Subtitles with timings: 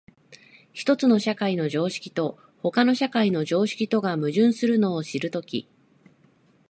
[0.73, 5.69] 一つの社会の常識と他の社会の常識とが矛盾するのを知るとき、